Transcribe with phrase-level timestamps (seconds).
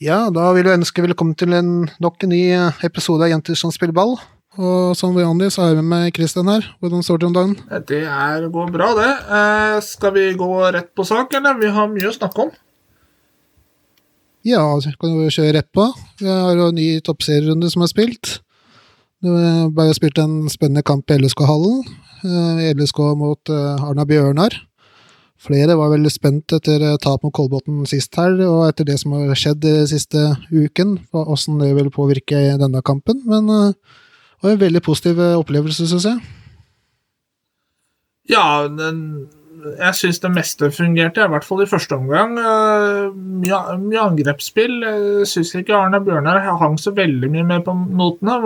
[0.00, 2.40] Ja, da vil jeg ønske velkommen til en, nok en ny
[2.86, 4.14] episode av Jenter som spiller ball.
[4.56, 6.64] Og som vanlig så er vi med Kristian her.
[6.80, 7.52] Hvordan står det om dagen?
[7.84, 9.10] Det er, går bra, det.
[9.28, 11.60] Eh, skal vi gå rett på sak, eller?
[11.60, 12.54] Vi har mye å snakke om.
[14.48, 15.84] Ja, vi kan jo kjøre rett på.
[16.22, 18.38] Vi har jo en ny toppserierunde som er spilt.
[19.20, 21.84] Det ble spilt en spennende kamp i LSK-hallen.
[22.24, 24.62] Eh, LSK mot eh, Arna Bjørnar.
[25.40, 29.14] Flere var veldig spent etter eh, tap mot Kolbotn sist her, og etter det som
[29.16, 33.22] har skjedd den siste uken, hvordan det vil påvirke denne kampen.
[33.28, 36.20] Men uh, det var en veldig positiv eh, opplevelse, syns jeg.
[38.30, 39.00] Ja, den,
[39.80, 42.36] jeg syns det meste fungerte, i hvert fall i første omgang.
[42.36, 44.76] Mye, mye angrepsspill.
[45.26, 48.36] Syns ikke Arne Bjørnar hang så veldig mye med på notene.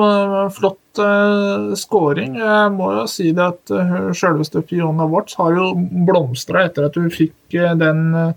[0.54, 2.38] Flott uh, scoring.
[2.40, 5.72] Jeg må jo si det at uh, selveste Fiona Watts har jo
[6.08, 8.32] blomstra etter at hun fikk uh, den uh,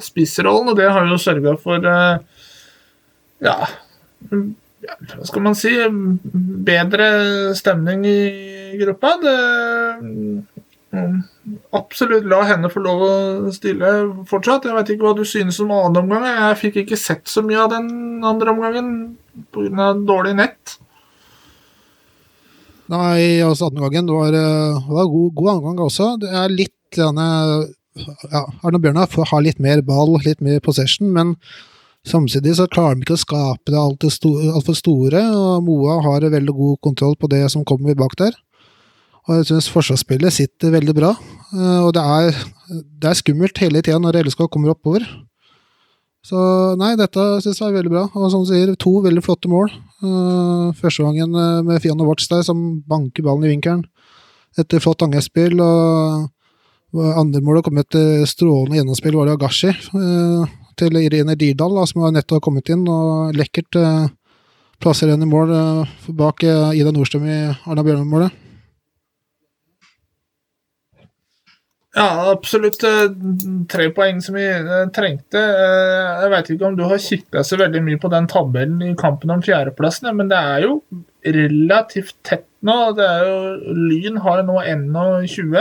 [0.00, 2.18] spissrollen, og det har jo sørga for uh,
[3.44, 3.56] ja,
[4.86, 5.72] hva skal man si
[6.66, 7.08] bedre
[7.58, 8.20] stemning i
[8.80, 9.16] gruppa.
[9.22, 9.36] Det
[10.02, 10.44] um,
[11.76, 13.92] absolutt la henne få lov å stille
[14.28, 14.68] fortsatt.
[14.68, 16.26] Jeg vet ikke hva du synes om annen omgang.
[16.28, 18.90] Jeg fikk ikke sett så mye av den andre omgangen
[19.54, 19.92] pga.
[20.08, 20.78] dårlig nett.
[22.92, 26.10] Nei, altså andre gangen det var, eh, var god, god angang også.
[26.22, 27.28] Det er litt denne,
[28.30, 31.34] ja, Arne Bjørnar har litt mer ball, litt mer possession, men
[32.06, 36.28] samtidig så klarer de ikke å skape det altfor store, alt store, og Moa har
[36.30, 38.36] veldig god kontroll på det som kommer bak der.
[39.26, 41.16] Og jeg syns forsvarsspillet sitter veldig bra,
[41.58, 42.44] eh, og det er,
[43.02, 45.02] det er skummelt hele tida når LSK kommer oppover.
[46.26, 46.38] Så
[46.80, 48.04] nei, dette syns jeg er veldig bra.
[48.18, 49.70] Og som du sier, to veldig flotte mål.
[50.02, 53.86] Uh, første gangen uh, med Fiano Watch der, som banker ballen i vinkelen
[54.56, 55.60] etter flott angrepsspill.
[55.60, 60.48] Og andre målet kom etter strålende gjennomspill, var det Agashi uh,
[60.80, 62.86] til Irene Dirdal, da, som nettopp kommet inn.
[62.88, 64.08] Og lekkert uh,
[64.82, 65.52] plasserer henne i mål
[66.16, 68.45] bak Ida Nordstrøm i Arna Bjørnar-målet.
[71.96, 73.06] Ja, absolutt eh,
[73.72, 75.40] tre poeng som vi eh, trengte.
[75.40, 78.92] Eh, jeg vet ikke om du har kikka så veldig mye på den tabellen i
[79.00, 80.74] kampen om fjerdeplassen, men det er jo
[81.24, 82.76] relativt tett nå.
[82.98, 83.38] Det er jo,
[83.88, 85.56] Lyn har nå 21.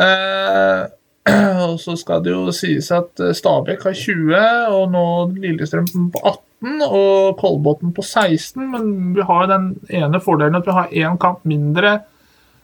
[0.00, 0.80] Eh,
[1.68, 4.32] og så skal det jo sies at Stabæk har 20,
[4.78, 5.04] og nå
[5.44, 8.64] Lillestrøm på 18 og Kolbotn på 16.
[8.64, 11.98] Men vi har den ene fordelen at vi har én kamp mindre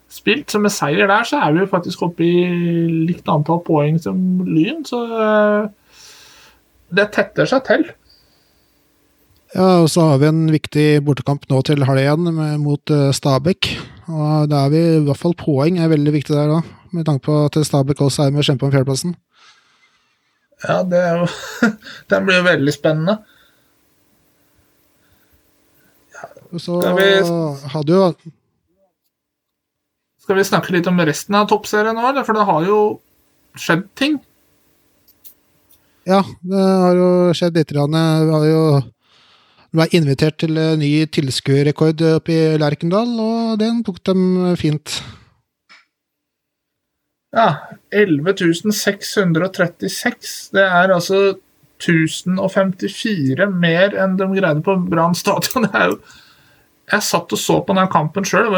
[0.09, 0.51] spilt.
[0.51, 2.47] Så med seier der, så er vi jo faktisk oppe i
[3.09, 4.83] likt antall poeng som Lyn.
[4.89, 5.69] Så eh,
[6.97, 7.87] det tetter seg til.
[9.55, 12.27] Ja, og så har vi en viktig bortekamp nå til halv igjen
[12.61, 13.71] mot uh, Stabæk.
[14.09, 16.59] Og da er vi i hvert fall poeng er veldig viktig der da,
[16.93, 19.17] med tanke på at Stabæk også er med å kjempe om fjerdeplassen.
[20.67, 21.29] Ja, det er jo
[22.11, 23.17] Den blir jo veldig spennende.
[26.19, 26.29] Ja,
[26.61, 26.81] så
[27.73, 28.09] hadde jo
[30.29, 33.01] skal vi snakke litt om resten av toppserien nå, for det har jo
[33.57, 34.21] skjedd ting?
[36.05, 37.73] Ja, det har jo skjedd litt.
[37.73, 38.85] Vi har jo
[39.73, 45.01] ble invitert til ny tilskuerrekord oppe i Lerkendal, og den tok dem fint.
[47.33, 50.53] Ja, 11.636.
[50.53, 51.41] Det er altså
[51.81, 55.65] 1054 mer enn de greide på Brann stadion.
[55.73, 58.53] Jeg satt og så på den kampen sjøl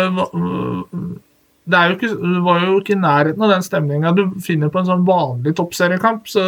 [1.69, 4.81] det, jo ikke, det var jo ikke i nærheten av den stemninga du finner på
[4.81, 6.29] en sånn vanlig toppseriekamp.
[6.31, 6.45] Så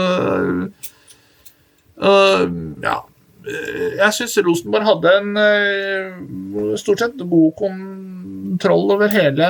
[2.03, 2.45] uh,
[2.83, 2.99] ja.
[3.43, 9.49] Jeg syns Rosenborg hadde en uh, stort sett god kontroll over hele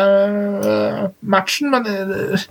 [0.64, 2.46] uh, matchen, men det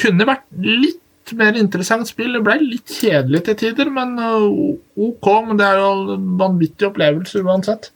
[0.00, 2.34] kunne vært litt mer interessant spill.
[2.36, 5.26] Det ble litt kjedelig til tider, men OK.
[5.46, 7.92] Men det er jo vanvittig opplevelse uansett.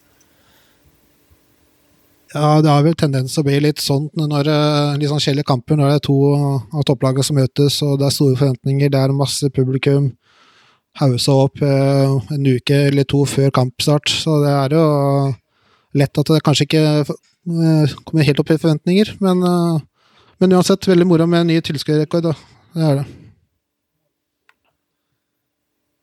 [2.35, 5.47] Ja, det har vel tendens til å bli litt sånn når eh, litt sånn kjedelige
[5.53, 8.99] kamper, når det er to av topplagene som møtes, og det er store forventninger, det
[8.99, 10.11] er masse publikum.
[10.99, 14.87] Hausa opp eh, en uke eller to før kampstart, så det er jo
[16.03, 19.47] lett at det kanskje ikke eh, kommer helt opp i forventninger, men,
[20.43, 22.33] men uansett, veldig moro med en ny tilskuerrekord,
[22.75, 23.07] det er det.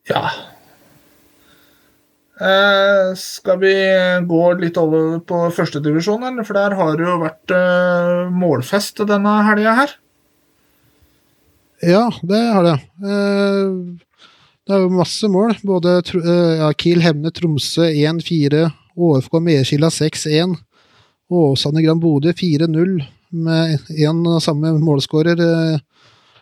[0.08, 0.24] Ja,
[2.42, 3.74] Eh, skal vi
[4.26, 9.76] gå litt over på førstedivisjon, for der har det jo vært eh, målfest denne helga
[9.78, 9.94] her?
[11.86, 12.74] Ja, det har det.
[13.06, 13.76] Eh,
[14.66, 15.54] det er jo masse mål.
[15.68, 18.66] Både ja, Kiel Hemne Tromsø 1-4,
[18.98, 20.58] ÅFK Medskila 6-1,
[21.32, 22.96] Åsane Gran Bodø 4-0,
[23.32, 25.40] med én samme målskårer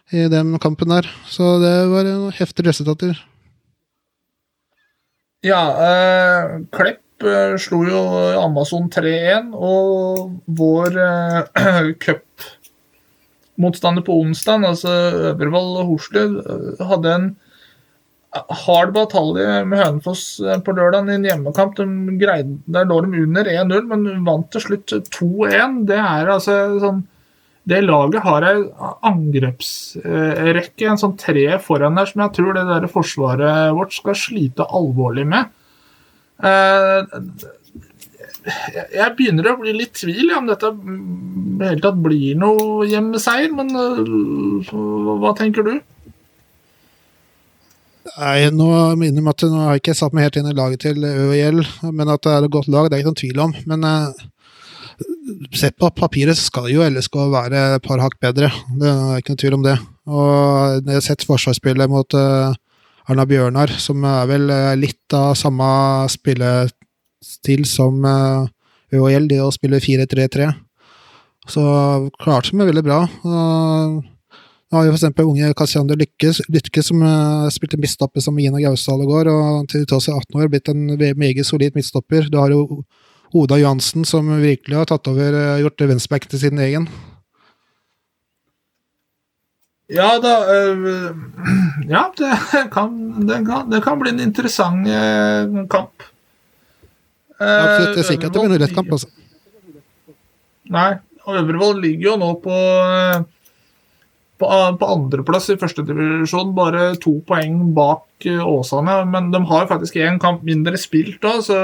[0.10, 1.12] i den kampen der.
[1.30, 2.08] Så det var
[2.40, 3.20] heftige resultater.
[5.40, 8.00] Ja, eh, Klepp eh, slo jo
[8.42, 14.92] Amazon 3-1, og vår eh, cupmotstander på onsdag, altså
[15.32, 17.30] Øvrevoll og Horslud, eh, hadde en
[18.66, 21.80] hard batalje med Hønefoss eh, på lørdag i en hjemmekamp.
[21.80, 21.88] De
[22.20, 25.88] greide, der lå de under 1-0, men vant til slutt 2-1.
[25.88, 27.00] Det er altså sånn
[27.70, 28.58] det laget har ei
[29.10, 34.68] angrepsrekke, en sånn tre foran der, som jeg tror det der forsvaret vårt skal slite
[34.68, 35.54] alvorlig med.
[36.40, 37.00] Eh,
[38.96, 40.72] jeg begynner å bli litt tvil om dette
[41.60, 44.74] helt tatt blir noe hjemmeseier, men eh,
[45.22, 45.74] hva tenker du?
[48.10, 48.70] Nei, nå
[49.00, 51.62] minner meg at nå har jeg ikke satt meg helt inn i laget til ØIL,
[51.94, 53.54] men at det er et godt lag, det er ikke noen tvil om.
[53.70, 54.24] Men uh,
[55.56, 58.50] sett på papiret skal jo LSK være et par hakk bedre,
[58.80, 59.76] det er ikke noe tvil om det.
[60.10, 62.54] Og jeg har sett forsvarsspillet mot uh,
[63.10, 65.70] Erna Bjørnar, som er vel uh, litt av samme
[66.12, 68.48] spillestil som uh,
[68.94, 70.52] ØHL, det å spille 4-3-3.
[71.50, 71.66] Så
[72.22, 73.04] klarte vi veldig bra.
[73.26, 75.22] Nå har vi f.eks.
[75.24, 77.02] unge Kasiander Lykke, som
[77.50, 80.84] spilte midtstopper som Gina Gausdal i går, og til tross for 18 år blitt en
[81.18, 82.28] meget solid midtstopper.
[82.30, 82.84] Du har jo
[83.34, 86.88] Oda Johansen, som virkelig har tatt over, eh, gjort venstreback til sin egen.
[89.90, 91.16] Ja da øh,
[91.94, 92.32] Ja, det
[92.76, 92.96] kan,
[93.26, 96.06] det, kan, det kan, bli en interessant øh, kamp.
[97.40, 97.98] Absolutt.
[97.98, 99.10] Jeg sier ikke at det blir noen rett kamp, altså.
[100.70, 100.92] Nei.
[101.30, 102.56] Øvrevoll ligger jo nå på
[104.40, 104.48] på,
[104.80, 108.96] på andreplass i førstedivisjon, bare to poeng bak Åsane.
[109.12, 111.60] Men de har faktisk én kamp mindre spilt òg, så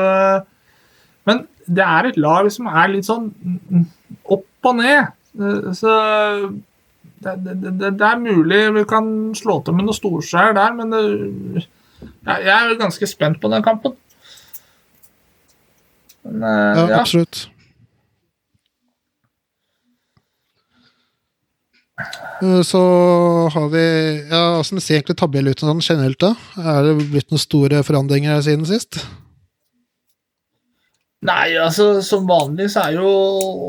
[1.26, 3.30] Men det er et lag som er litt sånn
[4.24, 5.14] opp og ned.
[5.76, 5.94] Så
[7.26, 10.94] det, det, det, det er mulig vi kan slå til med noe storskjær der, men
[12.26, 13.98] jeg er ganske spent på den kampen.
[16.26, 17.46] Men, ja, ja, absolutt.
[22.68, 22.80] Så
[23.54, 23.84] har vi
[24.28, 26.20] ja, Hvordan ser egentlig tabellen ut sånn generelt?
[26.20, 26.34] da?
[26.60, 29.00] Er det blitt noen store forandringer siden sist?
[31.26, 33.12] Nei, altså som vanlig så er jo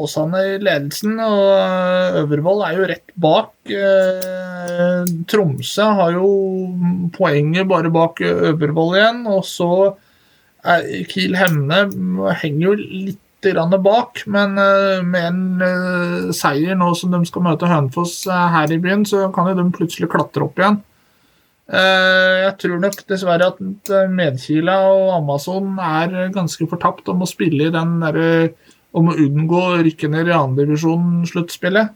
[0.05, 3.53] Åsane i ledelsen, og Øvervoll er jo rett bak.
[3.71, 6.31] Eh, Tromsø har jo
[7.17, 9.71] poenget bare bak Øvervoll igjen, og så
[10.67, 11.87] er Kiel Hemne
[12.43, 14.57] henger jo litt bak, men
[15.07, 19.61] med en seier nå som de skal møte Hønefoss her i byen, så kan jo
[19.61, 20.81] de plutselig klatre opp igjen.
[21.67, 27.27] Eh, jeg tror nok dessverre at eh, Medkila og Amazon er ganske fortapt om å
[27.27, 28.29] spille i den derre
[28.97, 31.91] om å unngå å rykke ned i andredivisjon-sluttspillet.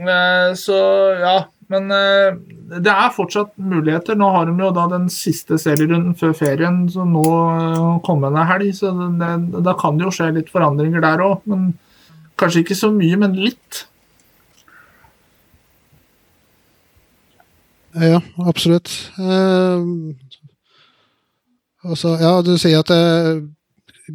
[0.00, 0.78] Eh, så
[1.20, 1.36] ja,
[1.72, 4.16] men det er fortsatt muligheter.
[4.16, 7.22] Nå har de jo da den siste serierunden før ferien, så nå
[8.08, 8.90] kommende helg, så
[9.20, 9.32] det,
[9.68, 11.44] da kan det jo skje litt forandringer der òg.
[11.48, 11.74] Men
[12.40, 13.84] kanskje ikke så mye, men litt.
[17.94, 18.88] Ja, absolutt.
[19.18, 19.84] Eh,
[21.84, 23.42] altså, ja, du sier at eh,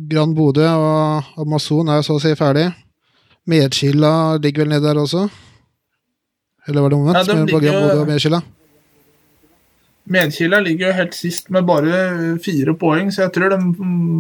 [0.09, 2.69] Grand Bodø og Amazon er så å si ferdig.
[3.47, 5.27] Medskilla ligger vel nede der også?
[6.68, 7.21] Eller var det omvendt?
[7.21, 8.41] Ja, de ligger, Medskilla?
[10.07, 13.59] Medkila ligger jo helt sist med bare fire poeng, så jeg tror de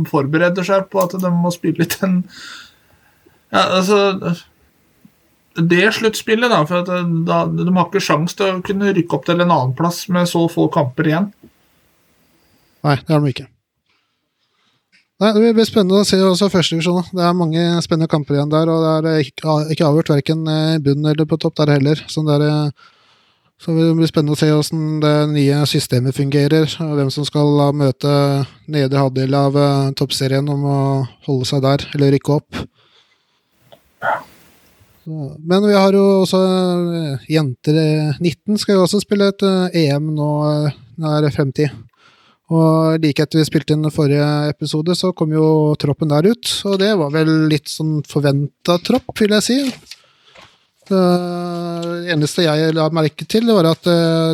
[0.09, 2.17] forbereder seg på at de må spille litt en
[3.47, 3.95] ja, altså
[5.57, 9.27] det sluttspillet, da, for eh, da, de har ikke sjans til å kunne rykke opp
[9.27, 11.29] til en annen plass med så få kamper igjen.
[12.85, 13.47] Nei, det har de ikke.
[15.17, 17.09] Nei, Det blir spennende å se også førstedivisjon.
[17.09, 20.77] Det er mange spennende kamper igjen der, og det er ikke, ikke avgjort verken i
[20.83, 22.03] bunnen eller på topp der heller.
[22.05, 22.69] Så det, er,
[23.57, 27.49] så det blir spennende å se hvordan det nye systemet fungerer, og hvem som skal
[27.73, 28.13] møte
[28.69, 29.57] nedre halvdel av
[29.97, 30.79] toppserien om å
[31.25, 32.65] holde seg der, eller rykke opp.
[34.05, 34.19] Ja.
[35.07, 37.77] Men vi har jo også eh, jenter
[38.19, 40.31] 19 eh, skal jo også spille et EM eh, e nå
[40.99, 41.71] nær fremtid.
[42.51, 46.51] Og like etter vi spilte inn forrige episode, så kom jo troppen der ut.
[46.67, 49.57] Og det var vel litt sånn forventa tropp, vil jeg si.
[50.87, 51.01] Det
[52.13, 53.89] eneste jeg la merke til, var at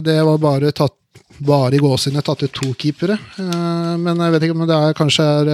[0.05, 0.93] det var bare tatt
[1.41, 3.17] bare i gåsehudene tatt ut to keepere.
[3.97, 5.49] Men jeg vet ikke om det er kanskje er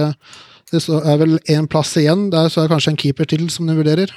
[0.70, 2.28] Det er vel én plass igjen.
[2.30, 4.12] Der så er det kanskje en keeper til som de vurderer.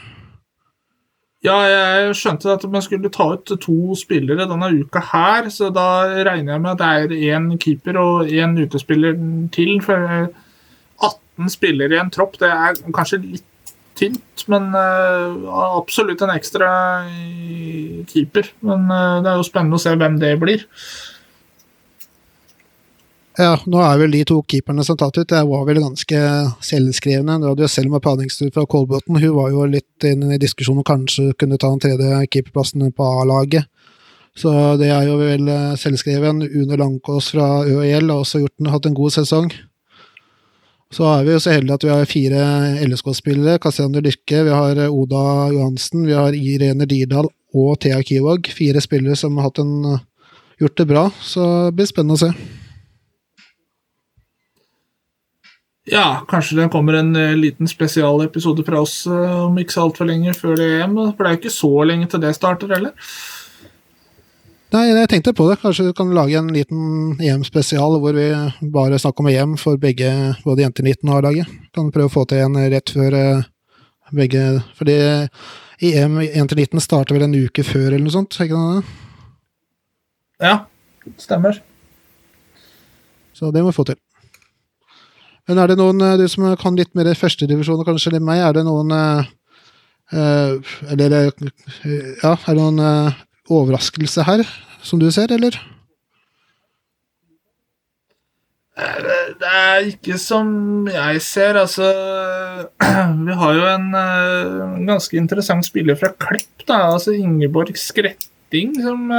[1.44, 5.88] Ja, jeg skjønte at man skulle ta ut to spillere denne uka her, så da
[6.24, 9.18] regner jeg med at det er én keeper og én utespiller
[9.52, 9.74] til.
[9.84, 10.30] For
[11.04, 16.70] 18 spillere i en tropp, det er kanskje litt tynt, men uh, absolutt en ekstra
[18.08, 18.48] keeper.
[18.64, 20.64] Men uh, det er jo spennende å se hvem det blir.
[23.34, 26.20] Ja, nå er vel de to keeperne som tatt ut, det var vel ganske
[26.62, 27.40] selvskrevne.
[27.42, 30.86] Du hadde jo Selma Paningsrud fra Kolbotn, hun var jo litt inne i diskusjonen om
[30.86, 33.66] kanskje kunne ta den tredje keeperplassen på A-laget.
[34.38, 36.42] Så det er jo vel eh, selvskreven.
[36.46, 39.52] Une Langkås fra ØIL har også gjort den, hatt en god sesong.
[40.94, 42.48] Så er vi jo så heldige at vi har fire
[42.86, 43.60] LSK-spillere.
[43.62, 45.24] Cassiander Lykke, vi har Oda
[45.54, 48.50] Johansen, vi har Irene Dirdal og Thea Kivåg.
[48.54, 49.98] Fire spillere som har en,
[50.62, 52.53] gjort det bra, så det blir spennende å se.
[55.92, 60.08] Ja, kanskje det kommer en uh, liten spesialepisode fra oss uh, om ikke så altfor
[60.08, 60.94] lenge før det EM.
[61.12, 62.94] For det er jo ikke så lenge til det starter heller.
[64.74, 65.60] Nei, jeg tenkte på det.
[65.62, 68.30] Kanskje du kan lage en liten EM-spesial hvor vi
[68.74, 70.08] bare snakker om EM for begge,
[70.46, 71.52] både jenter 19 og A-laget.
[71.76, 73.44] Kan prøve å få til en rett før uh,
[74.16, 74.46] begge
[74.80, 74.96] Fordi
[75.84, 78.40] EM 1-19 starter vel en uke før eller noe sånt?
[78.40, 78.96] ikke det?
[80.48, 80.56] Ja,
[81.20, 81.60] stemmer.
[83.36, 84.00] Så det må vi få til.
[85.50, 88.56] Men er det noen, eh, du som kan litt mer førstedivisjon kanskje enn meg, er
[88.56, 89.24] det noen uh,
[90.94, 92.82] Eller ja, er det noen
[93.52, 94.44] overraskelse her,
[94.86, 95.58] som du ser, eller?
[98.74, 101.58] Det er ikke som jeg ser.
[101.62, 101.90] Altså
[103.28, 106.80] Vi har jo en ganske interessant spiller fra Klepp, da.
[106.94, 109.10] Altså Ingeborg Skretting, som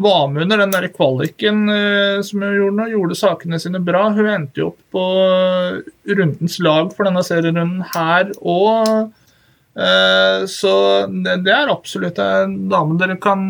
[0.00, 4.04] var med under den der kvaliken uh, som hun gjorde nå, gjorde sakene sine bra.
[4.14, 9.10] Hun endte jo opp på uh, rundens lag for denne serierunden her òg.
[9.78, 10.72] Uh, så
[11.10, 13.42] det, er absolutt en dame dere kan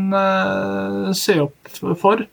[1.16, 2.24] se opp for.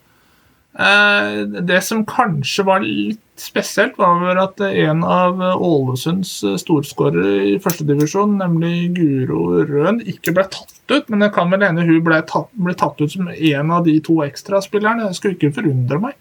[0.75, 8.91] Det som kanskje var litt spesielt, var at en av Ålesunds storskårere i førstedivisjon, nemlig
[8.97, 11.07] Guro Røen, ikke ble tatt ut.
[11.07, 13.95] Men det kan vel hende hun ble tatt, ble tatt ut som en av de
[14.03, 15.07] to ekstraspillerne.
[15.07, 16.19] Det skulle ikke forundre meg.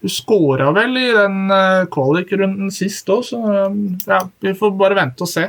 [0.00, 1.52] Hun skåra vel i den
[1.92, 3.40] kvalikrunden sist òg, så
[4.06, 5.48] ja, vi får bare vente og se.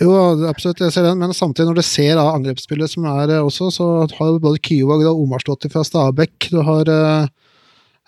[0.00, 0.12] Jo,
[0.48, 3.88] absolutt, jeg ser den, men samtidig, når du ser da, angrepsspillet som er også, så
[4.08, 6.46] har du både Kyvåg og Omarsdottir fra Stabæk.
[6.48, 7.28] Du har uh,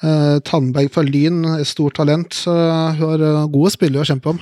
[0.01, 2.33] uh, Tandberg fra Lyn, et stort talent.
[2.33, 4.41] Så hun har uh, gode spillere å kjempe om.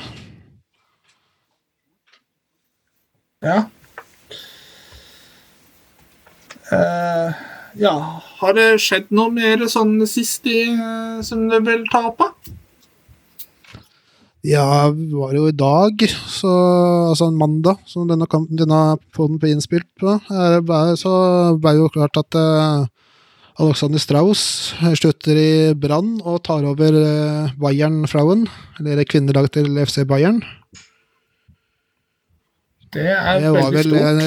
[3.42, 3.58] Ja.
[6.70, 7.34] Uh,
[7.82, 7.96] ja,
[8.44, 10.68] har det skjedd noe mer sånn sist i,
[11.26, 12.59] som du vil ta opp, da?
[14.40, 16.00] Ja, det var jo i dag,
[16.32, 16.50] så,
[17.10, 20.14] altså en mandag, som denne, kampen, denne poden ble innspilt på,
[20.96, 21.12] så
[21.60, 22.86] ble det jo klart at uh,
[23.60, 28.46] Alexander Strauss slutter i Brann og tar over uh, Bayern Frauen,
[28.80, 30.40] eller kvinnelaget til FC Bayern.
[32.96, 34.00] Det er det veldig vel, stort.
[34.00, 34.24] Jeg,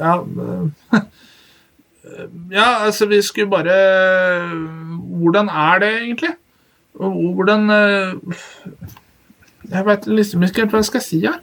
[0.00, 0.16] ja,
[0.96, 1.04] ja,
[2.50, 3.74] ja, altså vi skulle bare
[5.22, 6.32] Hvordan er det egentlig?
[6.98, 7.70] Hvordan
[9.70, 11.38] Jeg vet liksom ikke helt hva jeg skal si her.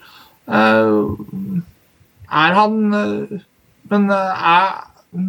[2.29, 2.75] Er han
[3.89, 4.67] Men er,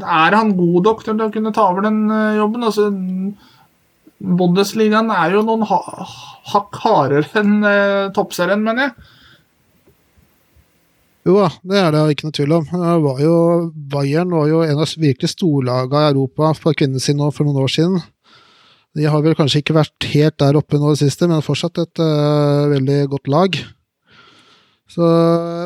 [0.02, 2.02] er han god nok til å kunne ta over den
[2.37, 2.66] jobben?
[2.66, 2.90] Altså
[4.20, 9.08] Bundesligaen er jo noen hakk hardere enn eh, toppserien, mener jeg.
[11.29, 12.69] Jo da, det er det ikke noe tvil om.
[13.05, 13.35] Var jo,
[13.93, 17.99] Bayern var jo en av virkelig storlagene i Europa på kvinnesiden for noen år siden.
[18.97, 21.79] De har vel kanskje ikke vært helt der oppe nå i det siste, men fortsatt
[21.79, 23.59] et uh, veldig godt lag.
[24.91, 25.11] Så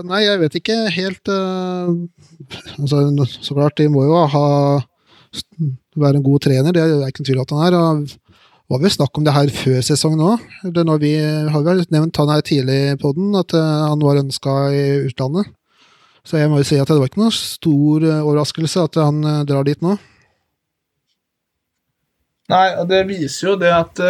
[0.05, 1.89] nei, jeg vet ikke helt uh,
[2.83, 4.49] altså, Så klart, de må jo ha
[5.97, 8.19] være en god trener, det er ikke noe tvil om at han er.
[8.71, 10.47] Var vel snakk om det her før sesongen òg.
[11.02, 11.12] Vi
[11.52, 15.52] har vel nevnt han her tidlig på den, at uh, han var ønska i utlandet.
[16.25, 19.21] Så jeg må jo si at det var ikke noe stor uh, overraskelse at han
[19.26, 19.99] uh, drar dit nå.
[22.52, 24.00] Nei, og det viser jo det at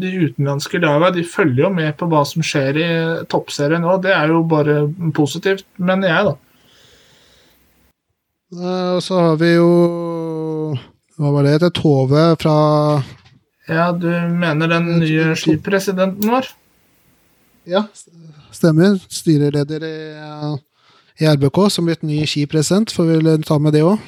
[0.00, 2.86] de utenlandske lagene de følger jo med på hva som skjer i
[3.28, 3.98] toppserien nå.
[4.00, 4.78] Det er jo bare
[5.12, 6.32] positivt, mener jeg, da.
[8.96, 9.68] Og så har vi jo
[11.20, 11.68] Hva var det?
[11.76, 12.56] Tove fra
[13.68, 16.48] ja, du mener den nye skipresidenten vår?
[17.68, 17.84] Ja,
[18.54, 18.96] stemmer.
[19.12, 19.96] Styreleder i,
[21.20, 22.92] i RBK som blitt ny skipresident.
[22.94, 23.98] Får vi ta med det òg?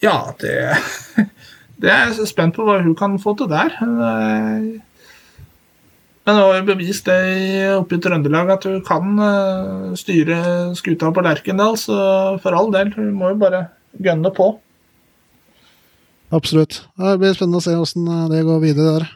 [0.00, 0.54] Ja, det
[1.80, 3.72] Det er jeg spent på hva hun kan få til der.
[3.80, 7.20] Men hun har jo bevist det
[7.72, 10.40] oppe i Trøndelag at hun kan eh, styre
[10.76, 11.96] skuta på Lerkendal, så
[12.42, 13.62] for all del, hun må jo bare
[13.96, 14.50] gønne på.
[16.30, 16.82] Absolutt.
[16.96, 19.08] Det blir spennende å se åssen eh, det går videre der.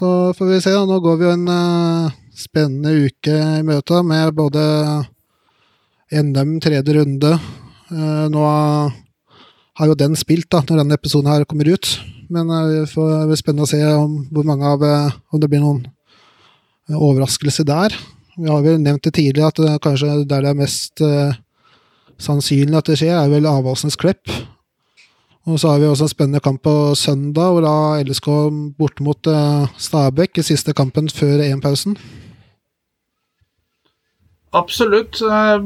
[0.00, 0.74] Så får vi se.
[0.74, 4.62] Nå går vi jo en uh, spennende uke i møte med både
[6.10, 7.34] NM tredje runde.
[7.90, 8.44] Eh, nå
[9.80, 11.90] har jo den spilt, da, når denne episoden her kommer ut.
[12.30, 15.62] Men eh, det blir spennende å se om, hvor mange av, eh, om det blir
[15.62, 17.94] noen eh, overraskelse der.
[18.40, 21.38] Vi har vel nevnt det tidligere at det, kanskje der det er mest eh,
[22.20, 24.30] sannsynlig at det skjer, er vel Avaldsnes Klepp.
[25.48, 28.28] Og så har vi også en spennende kamp på søndag, hvor da LSK
[28.78, 31.96] borte mot eh, Stabæk i siste kampen før EM-pausen.
[34.52, 35.22] Absolutt.
[35.22, 35.62] Eh,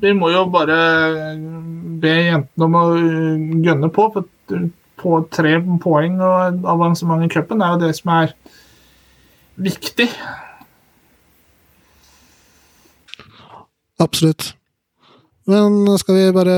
[0.00, 0.76] Vi må jo bare
[2.00, 4.10] be jentene om å eh, gønne på.
[4.12, 8.34] For på tre poeng og avansement i cupen er jo det som er
[9.56, 10.08] viktig.
[13.98, 14.57] Absolutt.
[15.48, 16.56] Men skal vi bare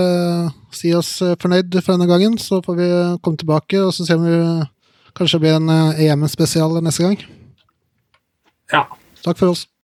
[0.75, 2.89] si oss fornøyd for denne gangen, så får vi
[3.23, 4.39] komme tilbake og så se om vi
[5.15, 7.21] kanskje blir en EM-spesial neste gang.
[8.75, 8.89] Ja.
[9.23, 9.71] Takk for oss.